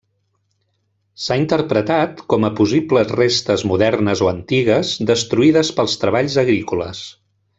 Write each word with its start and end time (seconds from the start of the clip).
S'ha 1.25 1.35
interpretat 1.41 2.23
com 2.33 2.47
a 2.49 2.51
possibles 2.61 3.13
restes 3.19 3.65
modernes 3.73 4.25
o 4.27 4.31
antigues 4.33 4.95
destruïdes 5.13 5.73
pels 5.81 5.97
treballs 6.07 6.39
agrícoles. 6.47 7.05